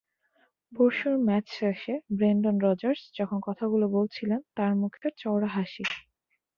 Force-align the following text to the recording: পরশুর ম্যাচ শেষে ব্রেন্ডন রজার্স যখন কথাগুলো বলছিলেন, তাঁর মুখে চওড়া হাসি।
পরশুর 0.73 1.15
ম্যাচ 1.27 1.45
শেষে 1.57 1.93
ব্রেন্ডন 2.17 2.55
রজার্স 2.65 3.01
যখন 3.19 3.37
কথাগুলো 3.47 3.85
বলছিলেন, 3.97 4.39
তাঁর 4.57 4.71
মুখে 4.81 5.07
চওড়া 5.21 5.49
হাসি। 5.55 5.83